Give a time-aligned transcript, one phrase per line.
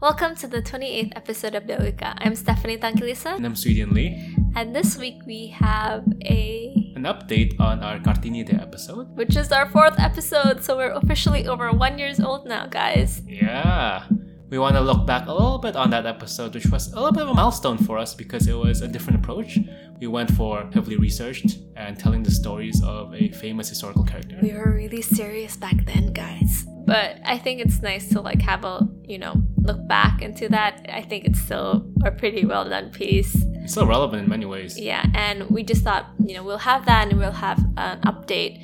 [0.00, 2.14] Welcome to the 28th episode of Dewika.
[2.18, 4.34] I'm Stephanie Tangkilisa, And I'm Sweden Lee.
[4.54, 9.16] and this week we have a An update on our Kartini Day episode.
[9.16, 13.22] which is our fourth episode, so we're officially over one years old now, guys.
[13.26, 14.04] Yeah.
[14.50, 17.12] We want to look back a little bit on that episode, which was a little
[17.12, 19.58] bit of a milestone for us because it was a different approach.
[20.00, 24.38] We went for heavily researched and telling the stories of a famous historical character.
[24.40, 26.64] We were really serious back then, guys.
[26.86, 29.34] But I think it's nice to like have a you know
[29.68, 30.84] look back into that.
[30.92, 33.36] I think it's still a pretty well done piece.
[33.62, 34.78] It's still relevant in many ways.
[34.78, 38.54] Yeah, and we just thought, you know, we'll have that and we'll have an update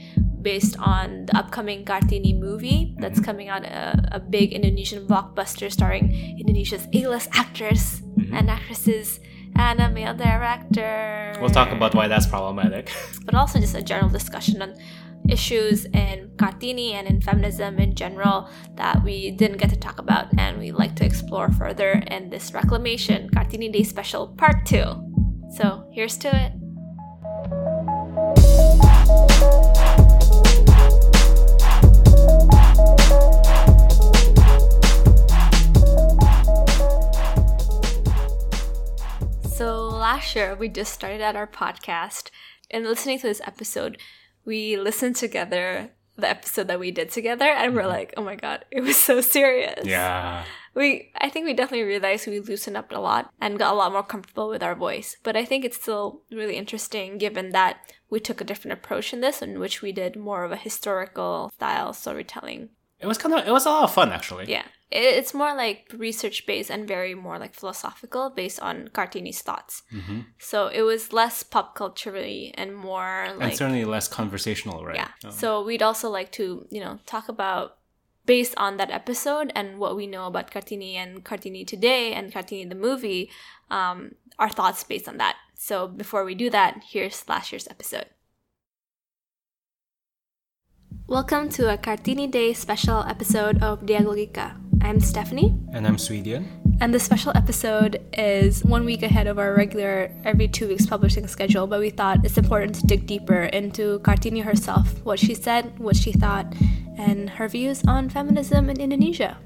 [0.42, 3.24] based on the upcoming Kartini movie that's mm-hmm.
[3.24, 8.34] coming out, a, a big Indonesian blockbuster starring Indonesia's A-list actors mm-hmm.
[8.34, 9.20] and actresses
[9.56, 11.34] and a male director.
[11.40, 12.90] We'll talk about why that's problematic.
[13.24, 14.74] But also just a general discussion on
[15.28, 20.26] issues in Kartini and in feminism in general that we didn't get to talk about
[20.38, 25.50] and we like to explore further in this Reclamation Kartini Day Special Part 2.
[25.56, 26.52] So here's to it.
[39.54, 42.30] So last year we just started out our podcast
[42.70, 43.98] and listening to this episode,
[44.44, 47.90] we listened together the episode that we did together and we're mm-hmm.
[47.90, 49.84] like, oh my god, it was so serious.
[49.84, 50.44] yeah.
[50.74, 53.92] We I think we definitely realized we loosened up a lot and got a lot
[53.92, 55.16] more comfortable with our voice.
[55.22, 57.78] But I think it's still really interesting given that
[58.10, 61.50] we took a different approach in this in which we did more of a historical
[61.54, 62.70] style storytelling.
[63.00, 64.46] It was kind of, it was a lot of fun actually.
[64.50, 64.64] Yeah.
[64.90, 69.82] It's more like research based and very more like philosophical based on Kartini's thoughts.
[69.90, 74.94] hmm So it was less pop culturally and more And certainly less conversational, right?
[74.96, 75.08] yeah.
[75.24, 77.78] Um, So we'd also like to, you know, talk about
[78.26, 82.68] based on that episode and what we know about Kartini and Kartini today and Kartini
[82.68, 83.30] the movie,
[83.70, 85.36] um, our thoughts based on that.
[85.54, 88.06] So before we do that, here's last year's episode.
[91.06, 94.56] Welcome to a Kartini Day special episode of Dialogika.
[94.80, 95.54] I'm Stephanie.
[95.74, 96.48] and I'm Sweden.
[96.80, 101.26] And the special episode is one week ahead of our regular every two weeks publishing
[101.26, 105.78] schedule, but we thought it's important to dig deeper into Kartini herself, what she said,
[105.78, 106.46] what she thought,
[106.96, 109.36] and her views on feminism in Indonesia.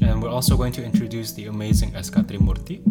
[0.00, 2.22] And we're also going to introduce the amazing S.K.
[2.22, 2.82] Trimurti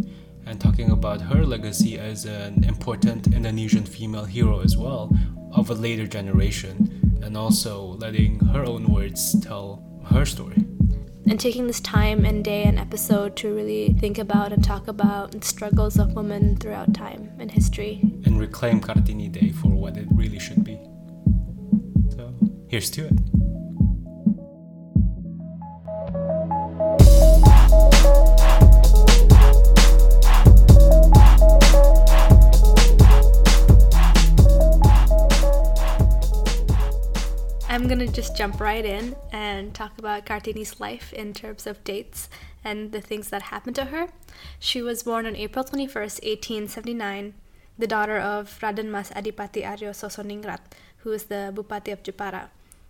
[0.45, 5.12] and talking about her legacy as an important Indonesian female hero as well
[5.51, 10.66] of a later generation and also letting her own words tell her story.
[11.25, 15.31] And taking this time and day and episode to really think about and talk about
[15.31, 18.01] the struggles of women throughout time and history.
[18.25, 20.78] And reclaim Kartini Day for what it really should be.
[22.16, 22.33] So,
[22.67, 23.13] here's to it.
[37.83, 42.29] I'm gonna just jump right in and talk about Kartini's life in terms of dates
[42.63, 44.07] and the things that happened to her.
[44.57, 47.33] She was born on April 21st, 1879,
[47.77, 50.61] the daughter of Raden Mas Adipati Aryo Sosroningrat,
[50.99, 52.47] who is the Bupati of Jepara.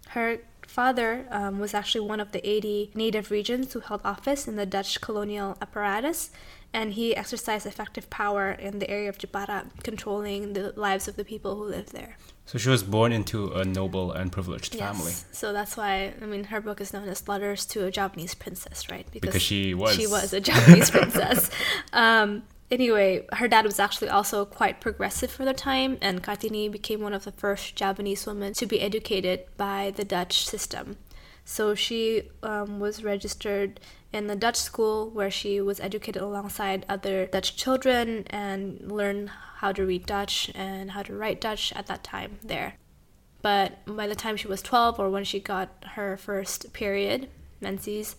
[0.09, 4.57] Her father um, was actually one of the 80 native regents who held office in
[4.57, 6.29] the Dutch colonial apparatus,
[6.73, 11.23] and he exercised effective power in the area of Jepara, controlling the lives of the
[11.23, 12.17] people who lived there.
[12.45, 15.11] So, she was born into a noble and privileged family.
[15.11, 15.25] Yes.
[15.31, 18.89] So that's why I mean her book is known as Letters to a Javanese Princess,
[18.89, 19.07] right?
[19.11, 19.95] Because she was.
[19.95, 21.49] she was a Javanese princess.
[21.93, 27.01] Um, anyway, her dad was actually also quite progressive for the time, and Kartini became
[27.01, 30.97] one of the first Javanese women to be educated by the Dutch system.
[31.45, 33.79] So she um, was registered
[34.13, 39.71] in the Dutch school where she was educated alongside other Dutch children and learned how
[39.71, 42.75] to read Dutch and how to write Dutch at that time there.
[43.41, 47.27] But by the time she was 12 or when she got her first period,
[47.59, 48.15] menses,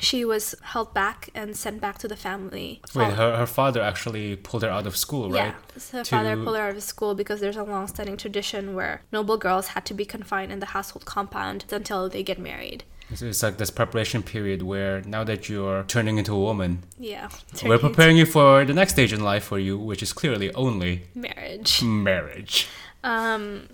[0.00, 2.80] she was held back and sent back to the family.
[2.94, 5.54] Wait, her, her father actually pulled her out of school, right?
[5.74, 9.36] Yeah, her father pulled her out of school because there's a long-standing tradition where noble
[9.36, 12.84] girls had to be confined in the household compound until they get married.
[13.12, 17.28] It's, it's like this preparation period where now that you're turning into a woman, Yeah,
[17.64, 21.02] we're preparing you for the next stage in life for you, which is clearly only
[21.14, 21.82] marriage.
[21.82, 22.68] marriage.
[23.04, 23.68] Um,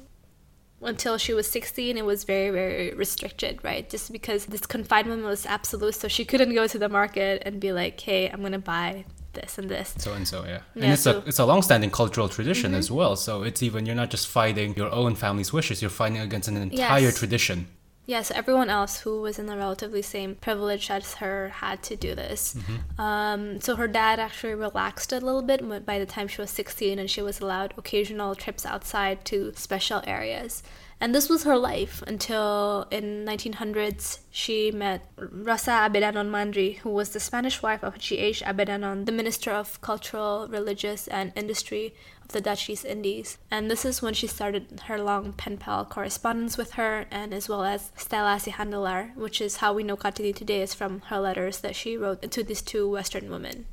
[0.81, 3.89] until she was 16, it was very, very restricted, right?
[3.91, 7.73] Just because this confinement was absolute, so she couldn't go to the market and be
[7.73, 10.61] like, "Hey, I'm gonna buy this and this." So and so, yeah.
[10.77, 11.27] And it's so- Mm-hmm.
[11.27, 13.17] a it's a long-standing cultural tradition as well.
[13.17, 16.57] So it's even you're not just fighting your own family's wishes; you're fighting against an
[16.57, 17.19] entire Yes.
[17.19, 17.67] tradition.
[18.09, 21.95] Yeah, so everyone else who was in the relatively same privilege as her had to
[21.95, 22.57] do this.
[22.99, 26.99] Um, so her dad actually relaxed a little bit by the time she was 16
[26.99, 30.63] and she was allowed occasional trips outside to special areas.
[31.01, 37.11] And this was her life until in 1900s she met Rosa Abendanon Mandri, who was
[37.11, 38.43] the Spanish wife of J.H.
[38.43, 41.95] Abendanon, the Minister of Cultural, Religious, and Industry
[42.29, 43.39] the Dutch East Indies.
[43.51, 47.49] And this is when she started her long pen pal correspondence with her, and as
[47.49, 51.61] well as Stella Zeehandelaar, which is how we know Kartini today is from her letters
[51.61, 53.67] that she wrote to these two Western women.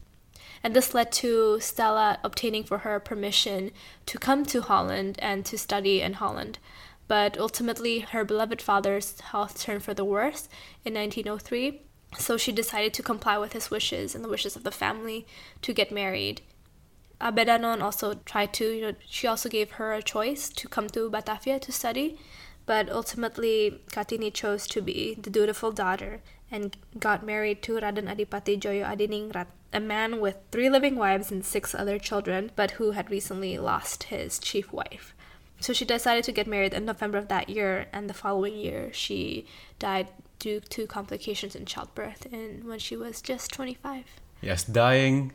[0.64, 3.72] And this led to Stella obtaining for her permission
[4.08, 6.58] to come to Holland and to study in Holland.
[7.08, 10.50] But ultimately, her beloved father's health turned for the worse
[10.84, 11.82] in 1903,
[12.18, 15.28] so she decided to comply with his wishes and the wishes of the family
[15.62, 16.42] to get married.
[17.20, 20.88] Uh, Abendanon also tried to, you know, she also gave her a choice to come
[20.90, 22.18] to Batavia to study,
[22.66, 26.22] but ultimately Kartini chose to be the dutiful daughter
[26.52, 31.46] and got married to Raden Adipati Joyo Adiningrat, a man with three living wives and
[31.46, 35.14] six other children, but who had recently lost his chief wife.
[35.60, 38.92] So she decided to get married in November of that year, and the following year
[38.94, 39.46] she
[39.80, 40.08] died
[40.38, 44.04] due to complications in childbirth and when she was just 25.
[44.42, 45.32] Yes, dying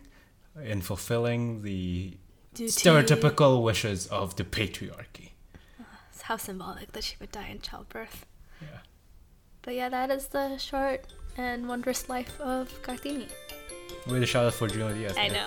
[0.63, 2.17] in fulfilling the
[2.55, 5.31] Due to- stereotypical wishes of the patriarchy.
[6.13, 8.27] It's how symbolic that she would die in childbirth.
[8.61, 8.79] Yeah.
[9.63, 11.07] But yeah, that is the short
[11.37, 13.29] and wondrous life of Kartini.
[14.07, 15.17] With a shout out for Junot Diaz.
[15.17, 15.47] I know.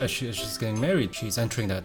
[0.00, 1.84] As, she, as she's getting married, she's entering that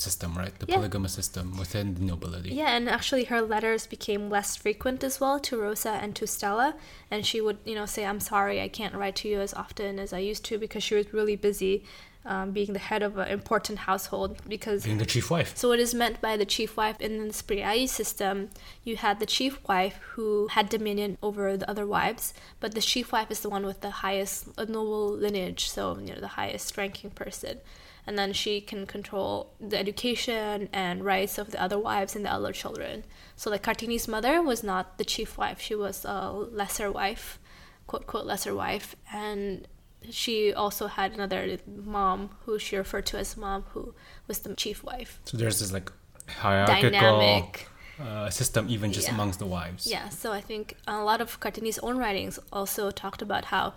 [0.00, 0.56] system, right?
[0.58, 0.76] The Yeah.
[0.76, 2.50] polygamous system within the nobility.
[2.50, 6.74] Yeah, and actually her letters became less frequent as well to Rosa and to Stella.
[7.10, 9.98] And she would, you know, say, I'm sorry, I can't write to you as often
[9.98, 11.84] as I used to because she was really busy
[12.26, 14.36] um, being the head of an important household.
[14.48, 15.56] Because Being the chief wife.
[15.56, 18.50] So, what is meant by the chief wife in the priyayi system,
[18.84, 23.12] you had the chief wife who had dominion over the other wives, but the chief
[23.12, 27.10] wife is the one with the highest noble lineage, so you know the highest ranking
[27.10, 27.58] person,
[28.06, 32.32] and then she can control the education and rights of the other wives and the
[32.32, 33.04] other children.
[33.36, 37.38] So, like Kartini's mother was not the chief wife; she was a lesser wife,
[37.86, 39.68] quote quote lesser wife, and
[40.10, 43.94] she also had another mom who she referred to as mom who
[44.26, 45.90] was the chief wife So there's this like
[46.28, 47.68] hierarchical dynamic
[48.00, 49.14] uh, system even just Yeah.
[49.14, 49.86] amongst the wives.
[49.86, 53.74] yeah so i think a lot of kartini's own writings also talked about how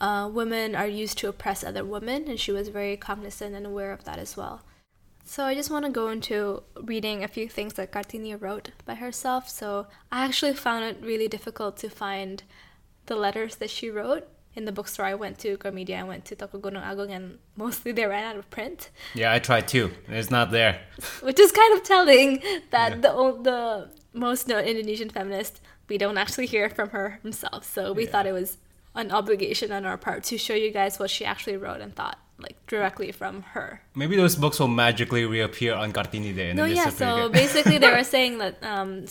[0.00, 3.92] uh, women are used to oppress other women and she was very cognizant and aware
[3.92, 4.62] of that as well
[5.24, 8.94] so i just want to go into reading a few things that kartini wrote by
[8.94, 12.44] herself so i actually found it really difficult to find
[13.06, 14.26] the letters that she wrote
[14.58, 17.24] in the bookstore I went to, Gramedia, I went to Toko Gunung Agung, and
[17.56, 18.90] mostly they ran out of print.
[19.14, 19.86] Yeah, I tried too.
[20.08, 20.74] It's not there.
[21.28, 22.28] which is kind of telling
[22.76, 23.02] that Yeah.
[23.04, 23.12] the
[23.50, 23.60] the
[24.26, 25.54] most known Indonesian feminist
[25.90, 27.60] we don't actually hear from her himself.
[27.74, 28.10] So we Yeah.
[28.12, 28.50] thought it was
[29.02, 32.18] an obligation on our part to show you guys what she actually wrote and thought,
[32.38, 33.82] like directly from her.
[33.94, 36.88] Maybe those books will magically reappear on Kartini Day and No, yeah.
[36.88, 37.32] So again.
[37.32, 39.04] basically, they were saying that um,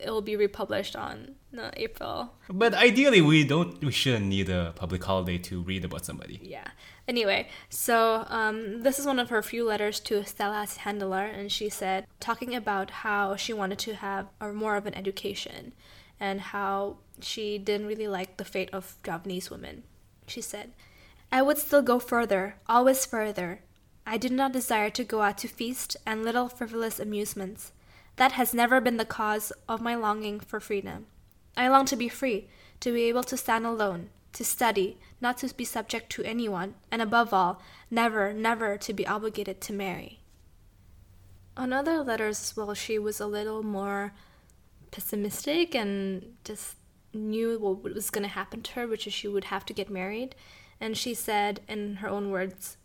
[0.00, 2.34] it will be republished on uh, April.
[2.48, 3.82] But ideally, we don't.
[3.82, 6.40] We shouldn't need a public holiday to read about somebody.
[6.42, 6.68] Yeah.
[7.08, 11.68] Anyway, so um, this is one of her few letters to Stella Handler, and she
[11.68, 15.72] said, talking about how she wanted to have or more of an education
[16.20, 19.82] and how she didn't really like the fate of Javanese women.
[20.26, 20.70] She said,
[21.32, 23.60] I would still go further, always further.
[24.06, 27.72] I did not desire to go out to feast and little frivolous amusements.
[28.16, 31.06] That has never been the cause of my longing for freedom.
[31.56, 32.48] I long to be free,
[32.80, 37.00] to be able to stand alone, to study, not to be subject to anyone, and
[37.00, 40.20] above all, never, never to be obligated to marry.
[41.56, 44.12] On other letters well, she was a little more
[44.90, 46.76] pessimistic and just
[47.12, 49.90] knew what was going to happen to her, which is she would have to get
[49.90, 50.34] married.
[50.80, 52.76] And she said, in her own words,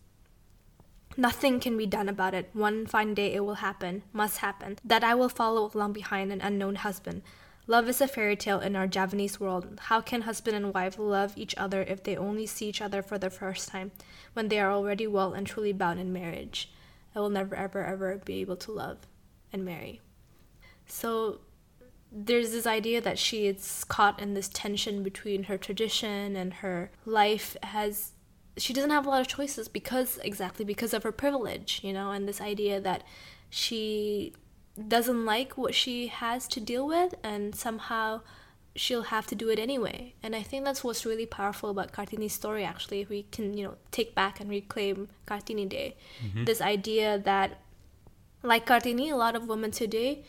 [1.17, 2.49] Nothing can be done about it.
[2.51, 6.41] One fine day it will happen, must happen, that I will follow along behind an
[6.41, 7.21] unknown husband.
[7.67, 9.79] Love is a fairy tale in our Javanese world.
[9.83, 13.17] How can husband and wife love each other if they only see each other for
[13.17, 13.91] the first time,
[14.33, 16.69] when they are already well and truly bound in marriage?
[17.15, 18.97] I will never, ever, ever be able to love
[19.53, 20.01] and marry.
[20.85, 21.39] So
[22.17, 26.89] there's this idea that she is caught in this tension between her tradition and her
[27.05, 28.13] life has
[28.57, 32.11] she doesn't have a lot of choices because exactly because of her privilege you know
[32.11, 33.03] and this idea that
[33.49, 34.33] she
[34.87, 38.21] doesn't like what she has to deal with and somehow
[38.75, 40.13] she'll have to do it anyway.
[40.21, 43.63] And I think that's what's really powerful about Kartini's story actually, if we can, you
[43.63, 45.95] know, take back and reclaim Kartini Day.
[46.23, 46.43] Mm-hmm.
[46.45, 47.61] This idea that
[48.43, 50.25] like Kartini, a lot of women today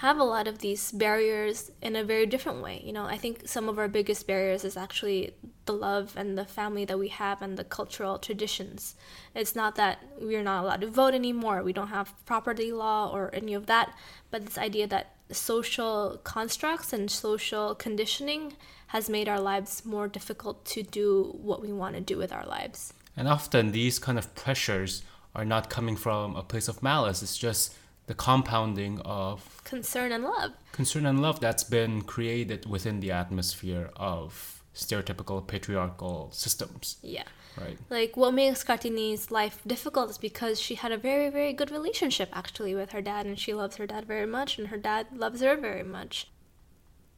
[0.00, 2.82] have a lot of these barriers in a very different way.
[2.84, 5.32] You know, I think some of our biggest barriers is actually
[5.64, 8.94] the love and the family that we have and the cultural traditions.
[9.34, 13.30] It's not that we're not allowed to vote anymore, we don't have property law or
[13.32, 13.96] any of that,
[14.30, 18.52] but this idea that social constructs and social conditioning
[18.88, 22.44] has made our lives more difficult to do what we want to do with our
[22.44, 22.92] lives.
[23.16, 25.02] And often these kind of pressures
[25.34, 27.22] are not coming from a place of malice.
[27.22, 27.74] It's just
[28.06, 30.52] the compounding of Concern and love.
[30.72, 37.24] concern and love that's been created within the atmosphere of stereotypical patriarchal systems, Yeah.
[37.58, 37.78] right?
[37.90, 42.28] Like what makes Kartini's life difficult is because she had a very, very good relationship
[42.32, 45.40] actually with her dad, and she loves her dad very much, and her dad loves
[45.40, 46.28] her very much.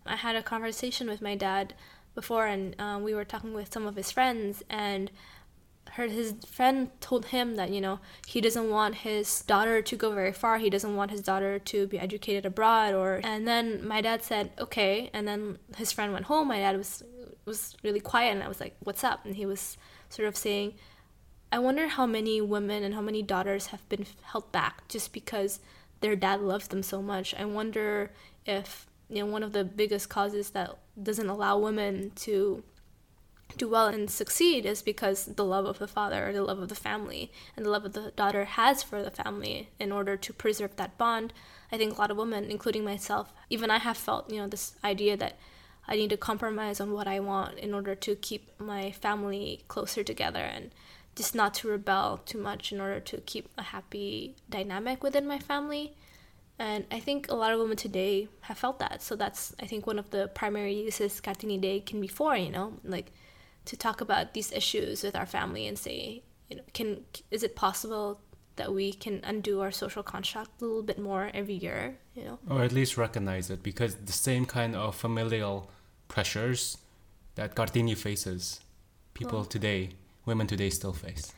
[0.06, 1.74] I had a conversation with my dad
[2.14, 5.10] before, and um, we were talking with some of his friends, and
[5.90, 10.12] her his friend told him that you know he doesn't want his daughter to go
[10.12, 10.58] very far.
[10.58, 14.50] He doesn't want his daughter to be educated abroad, or and then my dad said
[14.58, 16.48] okay, and then his friend went home.
[16.48, 17.02] My dad was
[17.44, 19.76] was really quiet, and I was like, "What's up?" And he was
[20.10, 20.74] sort of saying,
[21.50, 25.60] I wonder how many women and how many daughters have been held back just because
[26.00, 27.34] their dad loves them so much.
[27.34, 28.10] I wonder
[28.44, 32.62] if you know one of the biggest causes that doesn't allow women to
[33.56, 36.68] do well and succeed is because the love of the father or the love of
[36.68, 40.32] the family and the love of the daughter has for the family in order to
[40.32, 41.32] preserve that bond.
[41.72, 44.74] I think a lot of women, including myself, even I have felt, you know, this
[44.84, 45.38] idea that
[45.86, 50.04] I need to compromise on what I want in order to keep my family closer
[50.04, 50.70] together and
[51.16, 55.38] just not to rebel too much in order to keep a happy dynamic within my
[55.38, 55.94] family.
[56.58, 59.00] And I think a lot of women today have felt that.
[59.02, 62.50] So that's, I think, one of the primary uses Kartini Day can be for, you
[62.50, 63.12] know, like
[63.68, 67.54] to talk about these issues with our family and say, you know, can is it
[67.54, 68.20] possible
[68.56, 72.38] that we can undo our social construct a little bit more every year, you know?
[72.50, 75.70] Or at least recognize it because the same kind of familial
[76.08, 76.78] pressures
[77.36, 78.60] that Kartini faces,
[79.14, 79.44] people oh.
[79.44, 79.90] today,
[80.26, 81.32] women today still face.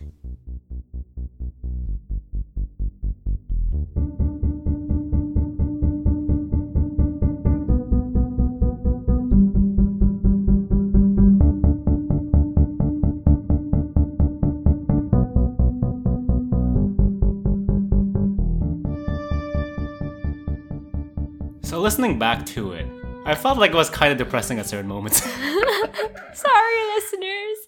[21.80, 22.86] Listening back to it,
[23.24, 25.22] I felt like it was kind of depressing at certain moments.
[25.22, 27.58] Sorry, listeners.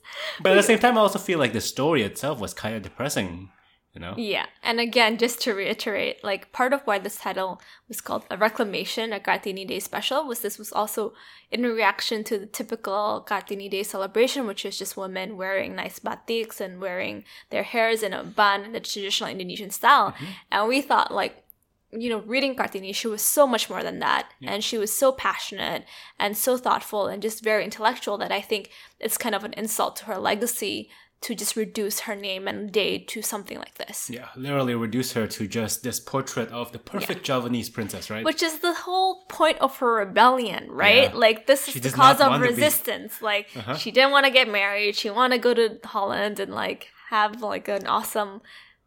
[0.41, 2.83] but at the same time, I also feel like the story itself was kind of
[2.83, 3.51] depressing,
[3.93, 4.15] you know?
[4.17, 8.37] Yeah, and again, just to reiterate, like part of why this title was called a
[8.37, 11.13] reclamation, a Kartini Day special, was this was also
[11.51, 16.61] in reaction to the typical Kartini Day celebration, which is just women wearing nice batiks
[16.61, 20.13] and wearing their hairs in a bun the traditional Indonesian style.
[20.13, 20.25] Mm-hmm.
[20.51, 21.45] And we thought, like,
[21.93, 24.29] you know, reading Kartini, she was so much more than that.
[24.43, 25.85] And she was so passionate
[26.19, 29.97] and so thoughtful and just very intellectual that I think it's kind of an insult
[29.97, 30.89] to her legacy
[31.21, 34.11] to just reduce her name and day to something like this.
[34.11, 38.25] Yeah, literally reduce her to just this portrait of the perfect Javanese princess, right?
[38.25, 41.11] Which is the whole point of her rebellion, right?
[41.13, 41.15] Yeah.
[41.17, 43.23] Like this is She the cause of to be- resistance.
[43.23, 43.77] Like Uh-huh.
[43.77, 44.97] she didn't want to get married.
[44.97, 48.41] She wanted to go to Holland and like have like an awesome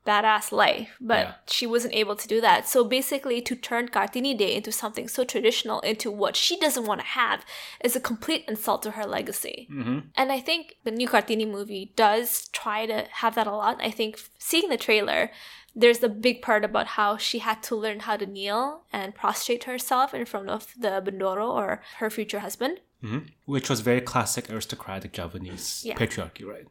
[0.06, 1.34] badass life, but Yeah.
[1.48, 2.68] she wasn't able to do that.
[2.68, 7.02] So basically to turn Kartini Day into something so traditional into what she doesn't want
[7.02, 7.46] to have
[7.84, 9.68] is a complete insult to her legacy.
[9.70, 13.78] hmm And I think the new Kartini movie does try to have that a lot.
[13.82, 15.32] I think seeing the trailer,
[15.76, 19.66] there's the big part about how she had to learn how to kneel and prostrate
[19.66, 22.80] herself in front of the Bendoro or her future husband.
[23.02, 25.96] hmm Which was very classic aristocratic Javanese Yeah.
[25.96, 26.68] patriarchy, right?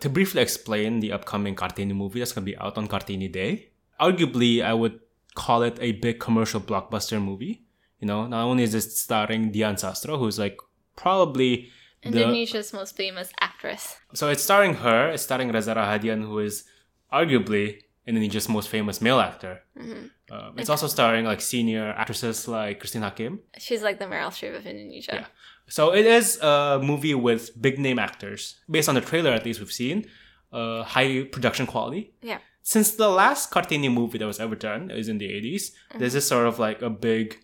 [0.00, 3.70] To briefly explain the upcoming Kartini movie that's going to be out on Kartini Day,
[4.00, 4.98] arguably I would
[5.34, 7.62] call it a big commercial blockbuster movie.
[8.00, 10.58] You know, not only is it starring Dian Sastro, who's like
[10.96, 11.70] probably
[12.02, 13.96] the Indonesia's most famous actress.
[14.14, 16.64] So it's starring her, it's starring Reza Rahadian, who is
[17.12, 19.62] arguably Indonesia's most famous male actor.
[19.78, 20.34] Mm-hmm.
[20.34, 23.40] Um, it's also starring like senior actresses like Christine Hakim.
[23.58, 25.12] She's like the Meryl Streep of Indonesia.
[25.12, 25.26] Yeah.
[25.68, 28.56] So it is a movie with big name actors.
[28.70, 30.06] Based on the trailer, at least we've seen,
[30.52, 32.14] uh, high production quality.
[32.20, 32.38] Yeah.
[32.62, 35.98] Since the last Kartini movie that was ever done is in the 80s, mm-hmm.
[35.98, 37.38] this is sort of like a big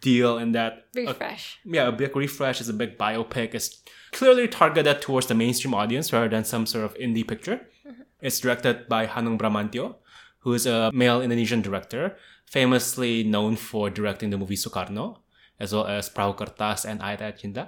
[0.00, 1.58] deal in that a Refresh.
[1.64, 2.60] yeah, a big refresh.
[2.60, 3.54] It's a big biopic.
[3.54, 7.56] It's clearly targeted towards the mainstream audience rather than some sort of indie picture.
[7.86, 8.02] Mm-hmm.
[8.20, 9.96] It's directed by Hanung Bramantyo,
[10.40, 12.16] who is a male Indonesian director,
[12.46, 15.18] famously known for directing the movie Sukarno,
[15.64, 17.64] as well as Perahu Kertas and Ayat Ayat Cinta.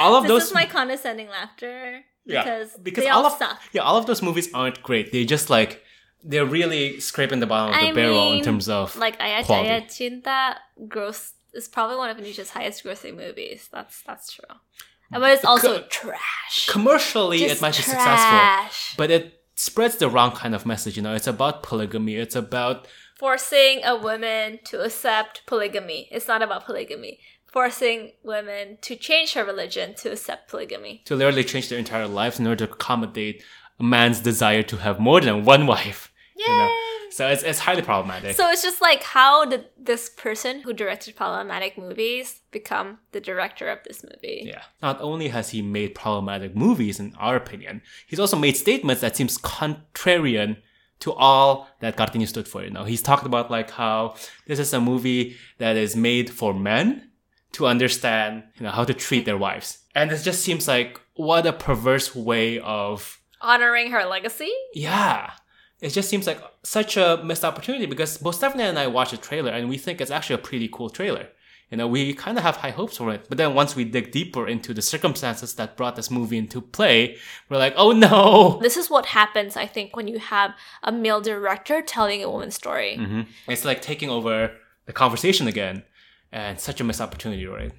[0.00, 3.60] all of this those is my condescending laughter because, because they all all of suck.
[3.72, 5.12] yeah, all of those movies aren't great.
[5.12, 5.82] They just like
[6.24, 9.68] they're really scraping the bottom of the I barrel in terms of Like Ayat quality.
[9.68, 10.56] Ayat Cinta
[10.88, 13.68] gross is probably one of Indonesia's highest grossing movies.
[13.72, 14.56] That's that's true.
[15.10, 16.66] But it's also Co- trash.
[16.68, 20.96] commercially Just it might be successful, but it spreads the wrong kind of message.
[20.96, 22.16] You know, it's about polygamy.
[22.16, 22.86] It's about
[23.18, 26.06] Forcing a woman to accept polygamy.
[26.10, 27.18] It's not about polygamy.
[27.46, 31.02] Forcing women to change her religion to accept polygamy.
[31.06, 33.42] to literally change their entire lives in order to accommodate
[33.80, 36.12] a man's desire to have more than one wife.
[36.36, 36.44] Yay!
[36.46, 36.85] You know?
[37.16, 38.36] So it's, it's highly problematic.
[38.36, 43.68] So it's just like how did this person who directed problematic movies become the director
[43.68, 44.42] of this movie?
[44.44, 44.62] yeah.
[44.82, 49.16] Not only has he made problematic movies, in our opinion, he's also made statements that
[49.16, 50.58] seems contrarian
[51.00, 52.62] to all that Kartini stood for.
[52.62, 54.14] You know, he's talked about like how
[54.46, 57.10] this is a movie that is made for men
[57.52, 59.78] to understand, you know, how to treat their wives.
[59.94, 64.52] And it just seems like what a perverse way of Honoring her legacy?
[64.74, 65.30] Yeah.
[65.80, 69.18] It just seems like such a missed opportunity because both Stephanie and I watched the
[69.18, 71.28] trailer and we think it's actually a pretty cool trailer.
[71.70, 73.26] You know, we kind of have high hopes for it.
[73.28, 77.16] But then once we dig deeper into the circumstances that brought this movie into play,
[77.48, 78.58] we're like, oh no!
[78.62, 80.52] This is what happens, I think, when you have
[80.84, 82.96] a male director telling a woman's story.
[82.96, 84.52] hmm It's like taking over
[84.86, 85.82] the conversation again.
[86.32, 87.72] And such a missed opportunity, right?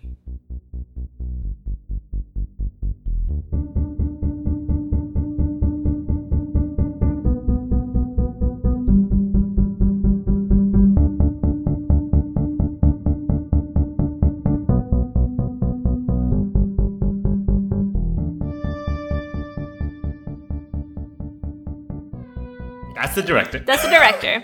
[23.17, 23.59] The director.
[23.59, 24.43] That's the director.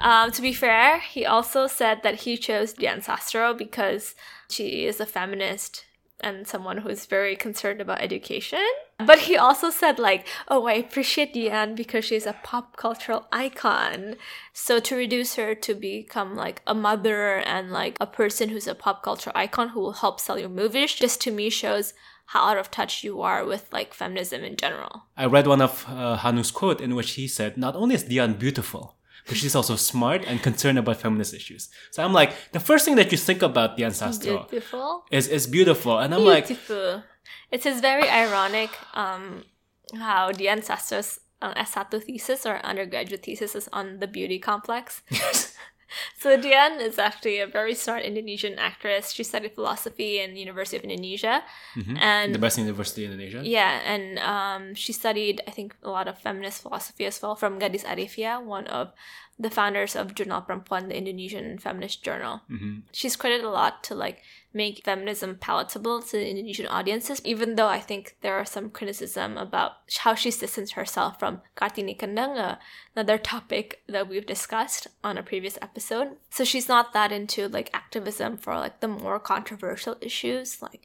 [0.00, 4.14] Um, to be fair, he also said that he chose Dian Sastro because
[4.50, 5.84] she is a feminist
[6.20, 8.64] and someone who's very concerned about education.
[9.04, 14.16] But he also said, like, oh, I appreciate Dian because she's a pop cultural icon.
[14.52, 18.74] So to reduce her to become like a mother and like a person who's a
[18.74, 21.94] pop culture icon who will help sell your movies, just to me shows
[22.32, 25.04] how out of touch you are with like feminism in general.
[25.16, 28.34] I read one of uh, Hanung's quote in which he said, "Not only is Dian
[28.34, 32.84] beautiful, but she's also smart and concerned about feminist issues." So I'm like, the first
[32.84, 35.04] thing that you think about Dian Sastro Beautiful.
[35.10, 36.50] is is beautiful, and I'm like,
[37.50, 39.44] It is very ironic um,
[39.98, 45.02] how Dian Sastro's uh, S1 thesis or undergraduate thesis is on the beauty complex.
[46.18, 49.12] So Dian is actually a very smart Indonesian actress.
[49.12, 51.42] She studied philosophy in the University of Indonesia,
[51.98, 53.40] and the best university in Indonesia.
[53.44, 57.58] yeah, and um, she studied, I think, a lot of feminist philosophy as well from
[57.58, 58.92] Gadis Arivia, one of
[59.38, 62.42] the founders of Jurnal Perempuan, the Indonesian feminist journal.
[62.50, 62.80] Mm-hmm.
[62.92, 64.22] She's credited a lot to like
[64.54, 69.72] make feminism palatable to Indonesian audiences, even though I think there are some criticism about
[69.98, 72.56] how she's distanced herself from Kartini Kendeng, uh,
[72.94, 76.16] another topic that we've discussed on a previous episode.
[76.30, 80.82] So she's not that into like activism for like the more controversial issues, like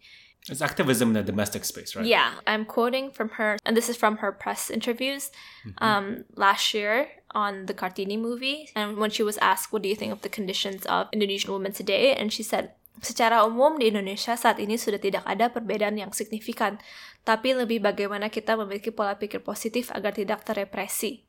[0.49, 2.05] It's activism in the domestic space, right?
[2.05, 5.31] yeah, I'm quoting from her, and this is from her press interviews
[5.65, 5.83] mm-hmm.
[5.83, 8.69] um, last year on the Kartini movie.
[8.75, 11.73] And when she was asked, What do you think of the conditions of Indonesian women
[11.73, 12.13] today?
[12.13, 16.81] And she said, Secara umum di Indonesia saat ini sudah tidak ada perbedaan yang signifikan,
[17.21, 21.21] tapi lebih bagaimana kita memiliki pola pikir positif agar tidak terrepresi.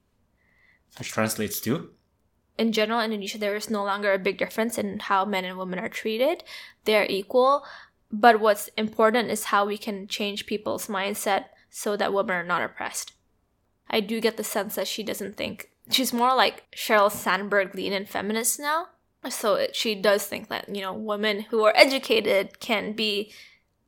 [0.96, 1.92] Which translates to
[2.58, 5.56] in general in Indonesia there is no longer a big difference in how men and
[5.56, 6.42] women are treated.
[6.84, 7.64] They're equal.
[8.11, 12.64] But what's important is how we can change people's mindset so that women are not
[12.64, 13.12] oppressed.
[13.88, 17.92] I do get the sense that she doesn't think she's more like Sheryl Sandberg lean
[17.92, 18.87] and feminist now.
[19.31, 23.33] So it, she does think that, you know, women who are educated can be,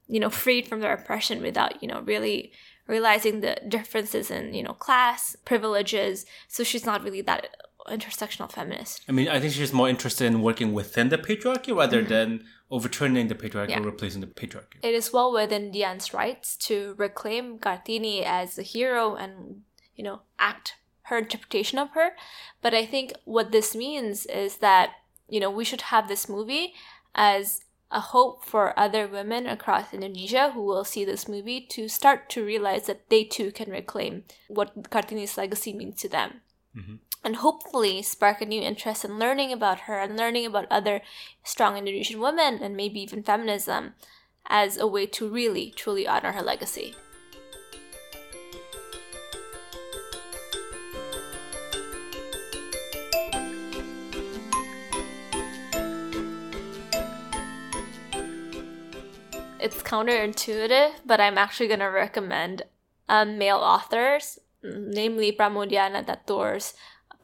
[0.08, 2.52] you know, freed from their oppression without, you know, really
[2.86, 6.26] realizing the differences in, you know, class, privileges.
[6.48, 7.56] So she's not really that
[7.88, 9.02] intersectional feminist.
[9.08, 13.28] I mean, I think she's more interested in working within the patriarchy rather than overturning
[13.28, 13.70] the patriarchy Mm-hmm.
[13.70, 13.78] Yeah.
[13.80, 14.78] or replacing the patriarchy.
[14.82, 19.62] It is well within Dian's rights to reclaim Kartini as a hero and,
[19.94, 20.74] you know, act
[21.10, 22.12] her interpretation of her.
[22.62, 24.90] But I think what this means is that,
[25.28, 26.72] you know, we should have this movie
[27.14, 32.30] as a hope for other women across Indonesia who will see this movie to start
[32.30, 36.40] to realize that they too can reclaim what Kartini's legacy means to them.
[36.76, 36.94] Mm-hmm.
[37.22, 41.02] And hopefully spark a new interest in learning about her and learning about other
[41.42, 43.94] strong Indonesian women and maybe even feminism
[44.46, 46.94] as a way to really, truly honor her legacy.
[59.70, 62.62] It's counterintuitive, but I'm actually going to recommend
[63.09, 66.74] um, male authors, namely Pramoedya Ananta Toer's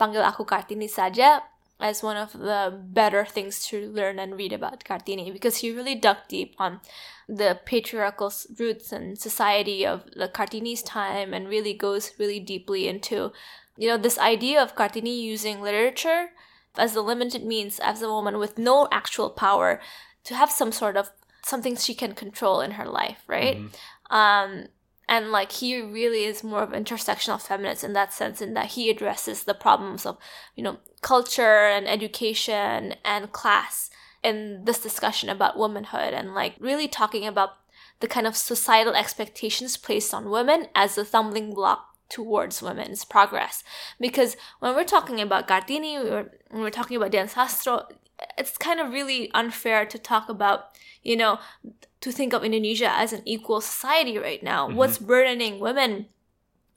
[0.01, 1.43] Panggil Aku Kartini Saja
[1.81, 5.97] as one of the better things to learn and read about Kartini because he really
[5.97, 6.81] dug deep on
[7.29, 13.33] the patriarchal roots and society of the Kartini's time and really goes really deeply into
[13.77, 16.29] you know this idea of Kartini using literature
[16.79, 19.81] as the limited means as a woman with no actual power
[20.23, 21.11] to have some sort of
[21.47, 23.59] something she can control in her life, right?
[23.59, 24.15] Mm-hmm.
[24.15, 24.67] Um,
[25.09, 28.91] and like he really is more of intersectional feminist in that sense, in that he
[28.91, 30.19] addresses the problems of
[30.57, 33.91] you know culture and education and class
[34.23, 37.51] in this discussion about womanhood and like really talking about
[38.01, 43.63] the kind of societal expectations placed on women as a stumbling block towards women's progress.
[44.01, 46.03] Because when we're talking about Kartini,
[46.51, 47.87] when we're talking about Dian Sastro,
[48.39, 51.39] it's kind of really unfair to talk about, you know,
[52.01, 54.69] to think of Indonesia as an equal society right now.
[54.69, 54.77] Mm-hmm.
[54.77, 56.07] What's burdening women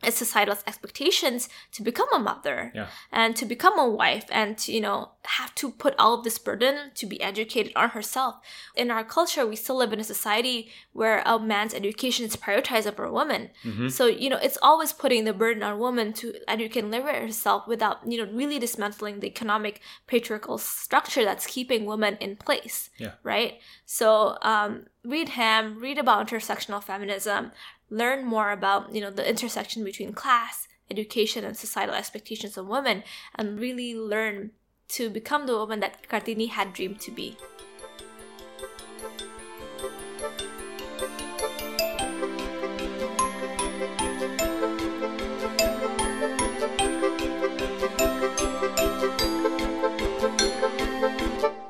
[0.01, 2.87] it's societal expectations to become a mother yeah.
[3.11, 6.37] and to become a wife and to you know have to put all of this
[6.37, 8.35] burden to be educated on herself
[8.75, 12.87] in our culture we still live in a society where a man's education is prioritized
[12.87, 13.89] over a woman mm-hmm.
[13.89, 17.21] so you know it's always putting the burden on a woman to educate and liberate
[17.21, 22.89] herself without you know really dismantling the economic patriarchal structure that's keeping women in place
[22.97, 23.11] yeah.
[23.23, 27.51] right so um, read him read about intersectional feminism
[27.89, 33.03] learn more about you know the intersection between class education and societal expectations of women
[33.35, 34.51] and really learn
[34.87, 37.37] to become the woman that Kartini had dreamed to be.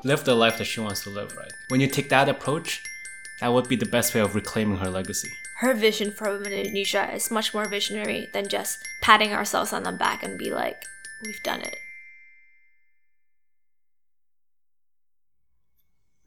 [0.02, 1.52] Live the life that she wants to live, right?
[1.68, 2.82] When you take that approach,
[3.40, 6.60] that would be the best way of reclaiming her legacy her vision for women in
[6.60, 10.82] Indonesia is much more visionary than just patting ourselves on the back and be like,
[11.22, 11.76] we've done it.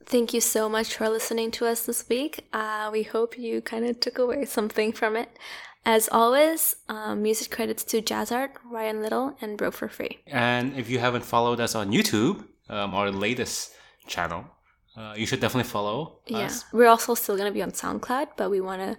[0.05, 2.45] Thank you so much for listening to us this week.
[2.53, 5.29] Uh, we hope you kind of took away something from it.
[5.83, 10.19] As always, um, music credits to Jazzart, Ryan Little, and Broke for Free.
[10.27, 13.71] And if you haven't followed us on YouTube, um, our latest
[14.05, 14.45] channel,
[14.95, 16.39] uh, you should definitely follow yeah.
[16.39, 16.65] us.
[16.71, 18.97] We're also still going to be on SoundCloud, but we want to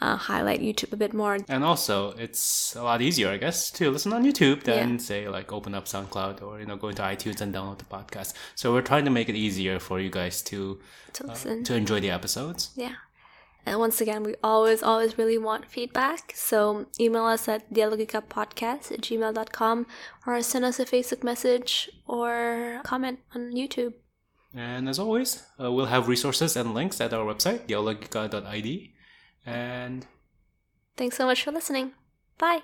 [0.00, 1.38] uh, highlight YouTube a bit more.
[1.48, 4.96] And also, it's a lot easier, I guess, to listen on YouTube than yeah.
[4.98, 8.34] say like open up SoundCloud or you know go into iTunes and download the podcast.
[8.54, 10.80] So we're trying to make it easier for you guys to
[11.14, 12.70] to uh, listen to enjoy the episodes.
[12.76, 12.94] Yeah.
[13.64, 16.32] And once again, we always, always really want feedback.
[16.34, 19.86] So email us at dialogicapodcast at gmail.com
[20.26, 23.94] or send us a Facebook message or comment on YouTube.
[24.54, 28.92] And as always, uh, we'll have resources and links at our website, dialogica.id.
[29.46, 30.06] And
[30.96, 31.92] thanks so much for listening.
[32.38, 32.62] Bye.